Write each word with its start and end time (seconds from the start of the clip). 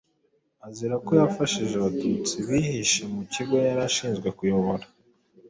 azira 0.67 0.95
ko 1.05 1.11
yafashije 1.19 1.73
abatutsi 1.77 2.35
bihishe 2.47 3.01
mu 3.13 3.21
kigo 3.33 3.55
yari 3.67 3.81
ashinzwe 3.89 4.27
kuyobora 4.37 4.85